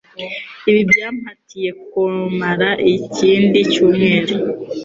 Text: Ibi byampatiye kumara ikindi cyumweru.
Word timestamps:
Ibi 0.69 0.81
byampatiye 0.91 1.69
kumara 1.89 2.69
ikindi 2.95 3.59
cyumweru. 3.71 4.35